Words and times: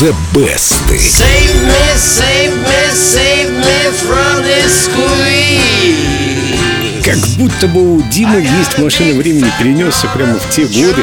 The 0.00 0.14
Best. 0.32 0.80
Save 0.88 1.60
me, 1.68 1.84
save 1.94 2.56
me, 2.56 2.82
save 2.94 3.52
me 3.52 3.92
from 4.00 4.42
this 4.42 4.88
squeeze. 4.88 6.40
Как 7.04 7.18
будто 7.36 7.68
бы 7.68 7.96
у 7.96 8.02
Димы 8.08 8.40
есть 8.40 8.78
машина 8.78 9.18
времени, 9.18 9.52
перенесся 9.58 10.06
прямо 10.14 10.38
в 10.38 10.48
те 10.48 10.62
годы. 10.62 11.02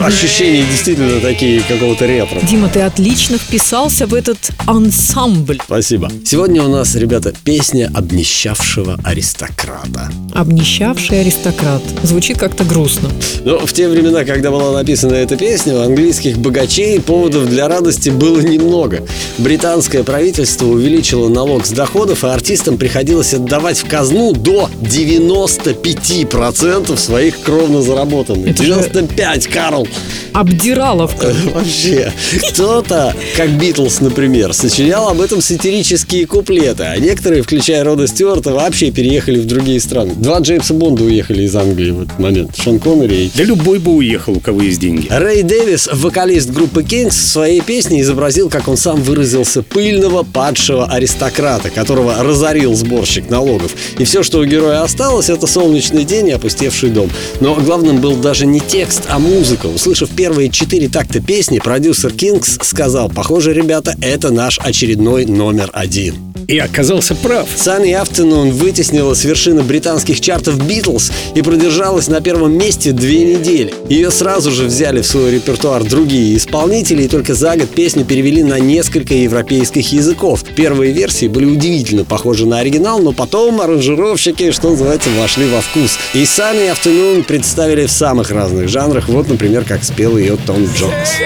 Ощущения 0.00 0.64
действительно 0.70 1.20
такие 1.20 1.60
какого-то 1.62 2.04
ретро. 2.06 2.38
Дима, 2.42 2.68
ты 2.68 2.80
отлично 2.80 3.38
вписался 3.38 4.06
в 4.06 4.14
этот 4.14 4.36
ансамбль. 4.66 5.58
Спасибо. 5.64 6.10
Сегодня 6.24 6.62
у 6.62 6.68
нас, 6.68 6.94
ребята, 6.94 7.32
песня 7.44 7.90
обнищавшего 7.94 8.98
аристократа. 9.02 10.10
Обнищавший 10.34 11.22
аристократ. 11.22 11.82
Звучит 12.02 12.38
как-то 12.38 12.64
грустно. 12.64 13.08
Но 13.44 13.58
в 13.66 13.72
те 13.72 13.88
времена, 13.88 14.24
когда 14.24 14.50
была 14.50 14.72
написана 14.72 15.14
эта 15.14 15.36
песня, 15.36 15.74
у 15.76 15.80
английских 15.80 16.36
богачей 16.38 17.00
поводов 17.00 17.48
для 17.48 17.66
радости 17.66 18.10
было 18.10 18.40
немного. 18.40 19.00
Британское 19.38 20.04
правительство 20.04 20.66
увеличило 20.66 21.28
налог 21.28 21.66
с 21.66 21.70
доходов, 21.70 22.22
и 22.22 22.26
артистам 22.28 22.76
приходилось 22.76 23.32
отдавать 23.34 23.78
в 23.78 23.88
казну 23.88 24.32
до 24.32 24.70
95% 24.82 26.96
своих 26.98 27.40
кровно 27.40 27.82
заработанных. 27.82 28.50
Это 28.50 28.62
же- 28.62 28.68
95, 28.74 29.46
Карл! 29.86 30.16
Обдираловка. 30.36 31.34
Вообще, 31.54 32.12
кто-то, 32.50 33.14
как 33.36 33.50
Битлз, 33.58 34.00
например, 34.00 34.52
сочинял 34.52 35.08
об 35.08 35.22
этом 35.22 35.40
сатирические 35.40 36.26
куплеты, 36.26 36.82
а 36.82 36.98
некоторые, 36.98 37.42
включая 37.42 37.82
Рода 37.84 38.06
Стюарта, 38.06 38.52
вообще 38.52 38.90
переехали 38.90 39.38
в 39.38 39.46
другие 39.46 39.80
страны. 39.80 40.12
Два 40.14 40.40
Джеймса 40.40 40.74
Бонда 40.74 41.04
уехали 41.04 41.44
из 41.44 41.56
Англии 41.56 41.90
в 41.90 42.02
этот 42.02 42.18
момент. 42.18 42.54
Шон 42.56 42.80
Коннери 42.80 43.24
и 43.24 43.30
Да 43.34 43.44
любой 43.44 43.78
бы 43.78 43.92
уехал, 43.92 44.36
у 44.36 44.40
кого 44.40 44.60
есть 44.60 44.78
деньги. 44.78 45.06
Рэй 45.08 45.42
Дэвис, 45.42 45.88
вокалист 45.90 46.50
группы 46.50 46.82
Kings, 46.82 47.10
в 47.10 47.28
своей 47.28 47.62
песне 47.62 48.02
изобразил, 48.02 48.50
как 48.50 48.68
он 48.68 48.76
сам 48.76 49.00
выразился, 49.02 49.62
пыльного 49.62 50.22
падшего 50.22 50.84
аристократа, 50.86 51.70
которого 51.70 52.22
разорил 52.22 52.74
сборщик 52.74 53.30
налогов. 53.30 53.72
И 53.98 54.04
все, 54.04 54.22
что 54.22 54.40
у 54.40 54.44
героя 54.44 54.82
осталось, 54.82 55.30
это 55.30 55.46
солнечный 55.46 56.04
день 56.04 56.28
и 56.28 56.32
опустевший 56.32 56.90
дом. 56.90 57.10
Но 57.40 57.54
главным 57.54 58.02
был 58.02 58.16
даже 58.16 58.44
не 58.44 58.60
текст, 58.60 59.04
а 59.08 59.18
музыка. 59.18 59.68
Услышав 59.76 60.08
первые 60.08 60.48
четыре 60.48 60.88
такта 60.88 61.20
песни, 61.20 61.58
продюсер 61.58 62.10
Kings 62.10 62.64
сказал, 62.64 63.10
похоже, 63.10 63.52
ребята, 63.52 63.94
это 64.00 64.30
наш 64.30 64.58
очередной 64.58 65.26
номер 65.26 65.68
один. 65.74 66.14
И 66.48 66.58
оказался 66.58 67.16
прав. 67.16 67.48
Sunny 67.56 68.00
Afternoon 68.00 68.52
вытеснила 68.52 69.14
с 69.14 69.24
вершины 69.24 69.62
британских 69.62 70.20
чартов 70.20 70.64
Битлз 70.64 71.10
и 71.34 71.42
продержалась 71.42 72.06
на 72.06 72.20
первом 72.20 72.56
месте 72.56 72.92
две 72.92 73.24
недели. 73.24 73.74
Ее 73.88 74.12
сразу 74.12 74.52
же 74.52 74.66
взяли 74.66 75.02
в 75.02 75.06
свой 75.06 75.32
репертуар 75.32 75.82
другие 75.82 76.36
исполнители, 76.36 77.02
и 77.02 77.08
только 77.08 77.34
за 77.34 77.56
год 77.56 77.70
песню 77.70 78.04
перевели 78.04 78.44
на 78.44 78.60
несколько 78.60 79.14
европейских 79.14 79.92
языков. 79.92 80.44
Первые 80.54 80.92
версии 80.92 81.26
были 81.26 81.46
удивительно 81.46 82.04
похожи 82.04 82.46
на 82.46 82.60
оригинал, 82.60 83.00
но 83.00 83.12
потом 83.12 83.60
аранжировщики, 83.60 84.52
что 84.52 84.70
называется, 84.70 85.10
вошли 85.20 85.46
во 85.46 85.60
вкус. 85.60 85.98
И 86.14 86.22
Sunny 86.22 86.72
Afternoon 86.72 87.24
представили 87.24 87.86
в 87.86 87.90
самых 87.90 88.30
разных 88.30 88.68
жанрах, 88.68 89.08
вот, 89.08 89.28
например, 89.28 89.64
как 89.66 89.82
спел 89.82 90.16
ее 90.16 90.36
Том 90.36 90.64
Джонс. 90.64 91.16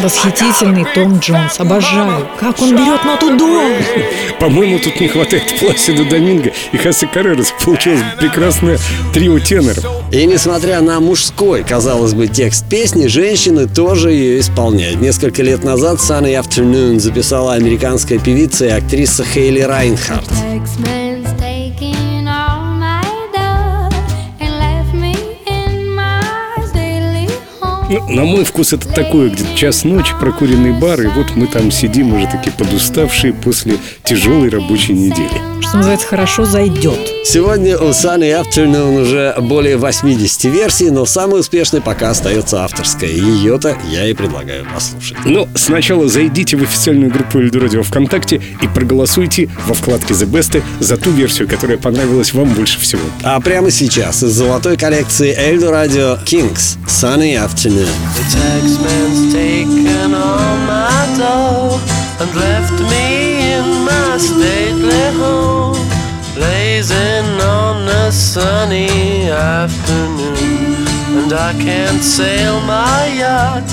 Восхитительный 0.00 0.86
Том 0.94 1.18
Джонс. 1.18 1.60
Обожаю. 1.60 2.26
Как 2.40 2.60
он 2.62 2.70
берет 2.70 3.04
ноту 3.04 3.36
до. 3.36 3.70
По-моему, 4.40 4.78
тут 4.78 4.98
не 4.98 5.08
хватает 5.08 5.42
Пласида 5.60 6.04
Доминго 6.06 6.50
и 6.72 6.76
Хаси 6.78 7.06
Каррерас. 7.06 7.52
Получилось 7.62 8.00
прекрасное 8.18 8.78
трио 9.12 9.38
теноров. 9.38 9.84
И 10.10 10.24
несмотря 10.24 10.80
на 10.80 11.00
мужской, 11.00 11.62
казалось 11.62 12.14
бы, 12.14 12.28
текст 12.28 12.66
песни, 12.68 13.08
женщины 13.08 13.68
тоже 13.68 14.10
ее 14.12 14.40
исполняют. 14.40 15.00
Несколько 15.00 15.42
лет 15.42 15.64
назад 15.64 15.98
Sunny 15.98 16.32
Afternoon 16.32 16.98
записала 16.98 17.52
американская 17.52 18.18
певица 18.18 18.66
и 18.66 18.70
актриса 18.70 19.22
Хейли 19.22 19.60
Райнхарт. 19.60 20.28
Ну, 27.90 28.08
на 28.08 28.24
мой 28.24 28.44
вкус 28.44 28.72
это 28.72 28.88
такое, 28.88 29.30
где-то 29.30 29.56
час 29.56 29.82
ночи, 29.82 30.12
прокуренный 30.20 30.70
бар, 30.70 31.00
и 31.00 31.08
вот 31.08 31.34
мы 31.34 31.48
там 31.48 31.72
сидим 31.72 32.14
уже 32.14 32.28
такие 32.28 32.52
подуставшие 32.52 33.32
после 33.32 33.78
тяжелой 34.04 34.48
рабочей 34.48 34.92
недели. 34.92 35.60
Что 35.60 35.78
называется, 35.78 36.06
хорошо 36.06 36.44
зайдет. 36.44 36.98
Сегодня 37.24 37.76
у 37.76 37.90
Sunny 37.90 38.30
Afternoon 38.30 39.02
уже 39.02 39.34
более 39.40 39.76
80 39.76 40.44
версий, 40.44 40.90
но 40.90 41.04
самой 41.04 41.40
успешной 41.40 41.80
пока 41.80 42.10
остается 42.10 42.64
авторская. 42.64 43.10
Ее-то 43.10 43.76
я 43.90 44.06
и 44.06 44.14
предлагаю 44.14 44.64
послушать. 44.72 45.16
Но 45.24 45.48
сначала 45.56 46.08
зайдите 46.08 46.56
в 46.56 46.62
официальную 46.62 47.10
группу 47.10 47.40
Эльду 47.40 47.60
Радио 47.60 47.82
ВКонтакте 47.82 48.40
и 48.62 48.68
проголосуйте 48.68 49.50
во 49.66 49.74
вкладке 49.74 50.14
The 50.14 50.30
Best 50.30 50.62
за 50.78 50.96
ту 50.96 51.10
версию, 51.10 51.48
которая 51.48 51.76
понравилась 51.76 52.32
вам 52.32 52.48
больше 52.54 52.80
всего. 52.80 53.02
А 53.22 53.40
прямо 53.40 53.70
сейчас 53.70 54.22
из 54.22 54.30
золотой 54.30 54.76
коллекции 54.76 55.34
Эльду 55.36 55.70
Радио 55.70 56.18
Kings 56.24 56.78
Sunny 56.86 57.34
Afternoon. 57.34 57.79
The 57.80 58.26
taxman's 58.30 59.32
taken 59.32 60.12
all 60.12 60.56
my 60.66 61.14
dough 61.16 61.80
and 62.20 62.34
left 62.36 62.78
me 62.92 63.52
in 63.54 63.84
my 63.86 64.18
stately 64.18 65.06
home, 65.16 65.80
blazing 66.34 67.40
on 67.40 67.88
a 67.88 68.12
sunny 68.12 69.30
afternoon. 69.30 70.36
And 71.22 71.32
I 71.32 71.54
can't 71.54 72.02
sail 72.02 72.60
my 72.60 73.06
yacht, 73.16 73.64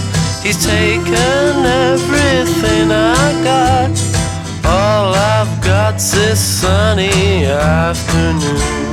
he's 0.42 0.66
taken 0.66 1.66
everything 1.66 2.90
I 2.92 3.34
got. 3.44 3.92
All 4.64 5.14
I've 5.14 5.62
got's 5.62 6.12
this 6.12 6.40
sunny 6.40 7.46
afternoon. 7.46 8.88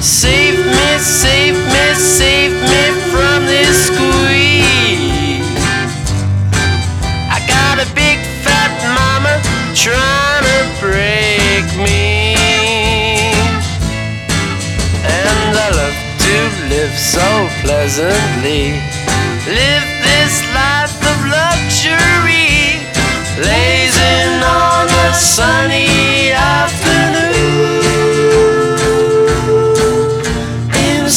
Save 0.00 0.66
me, 0.66 0.98
save 0.98 1.54
me, 1.54 1.67
save 1.98 2.52
me 2.52 2.84
from 3.10 3.44
this 3.46 3.86
squeeze. 3.86 5.42
I 7.26 7.38
got 7.46 7.82
a 7.82 7.86
big 7.94 8.18
fat 8.44 8.70
mama 8.94 9.34
trying 9.74 10.44
to 10.46 10.58
break 10.78 11.66
me. 11.82 12.38
And 15.02 15.54
I 15.58 15.68
love 15.74 15.98
to 16.26 16.36
live 16.70 16.94
so 16.96 17.26
pleasantly. 17.62 18.78
Live 19.46 19.86
this 20.06 20.34
life 20.54 20.98
of 21.02 21.18
luxury. 21.26 22.78
Lazing 23.42 24.42
on 24.42 24.86
a 24.86 25.14
sunny 25.14 26.30
afternoon 26.32 27.78
in 30.74 31.04
the 31.04 31.10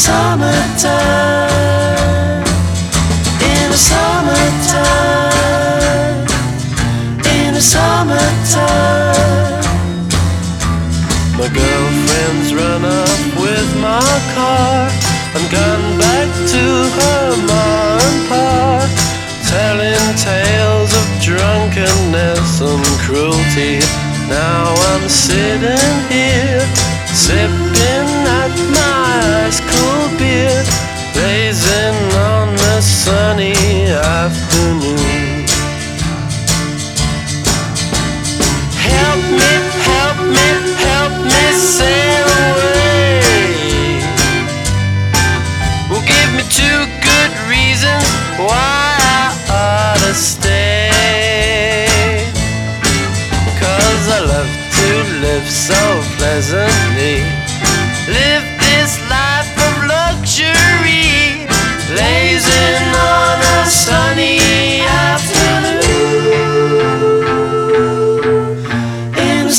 girlfriend's 11.54 12.54
run 12.54 12.84
up 12.86 13.20
with 13.40 13.70
my 13.80 14.12
car 14.36 14.90
and 15.36 15.44
gone 15.52 15.98
back 16.00 16.30
to 16.54 16.64
her 16.98 17.28
ma 17.48 18.00
and 18.00 18.20
pa, 18.30 18.88
telling 19.48 20.08
tales 20.16 20.92
of 20.96 21.08
drunkenness 21.22 22.62
and 22.62 22.86
cruelty. 23.04 23.80
Now 24.28 24.74
I'm 24.92 25.08
sitting 25.10 25.92
here, 26.10 26.64
sipping 27.14 28.01
live 55.42 55.50
so 55.50 56.02
pleasantly. 56.18 57.24
Live 58.08 58.46
this 58.60 59.00
life 59.10 59.52
of 59.68 59.74
luxury. 59.88 61.48
Lazing 61.96 62.96
on 62.96 63.40
a 63.40 63.66
sunny 63.66 64.82
afternoon. 64.82 65.82
In 69.18 69.48
the 69.48 69.54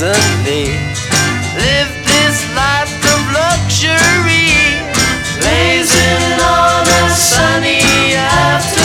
pleasantly. 0.00 0.64
Live 1.60 1.92
this 2.08 2.40
life 2.56 3.04
of 3.04 3.20
luxury, 3.36 4.80
blazing 5.36 6.40
on 6.40 6.88
a 6.88 7.10
sunny 7.10 8.16
afternoon. 8.16 8.80